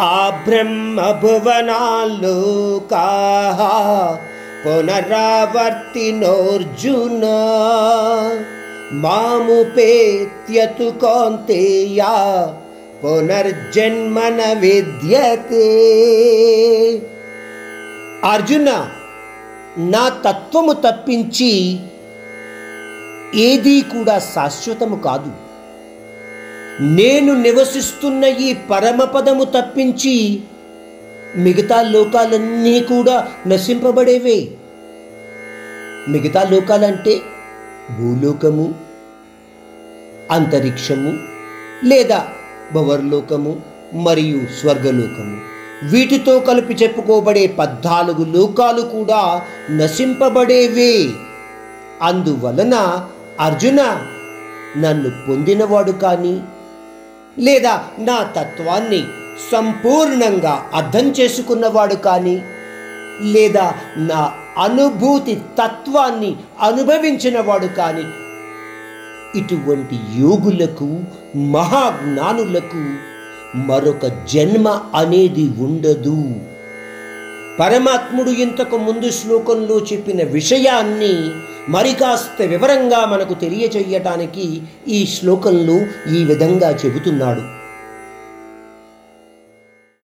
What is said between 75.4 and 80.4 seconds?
ఉండదు. పరమాత్ముడు ఇంతకు ముందు శ్లోకంలో చెప్పిన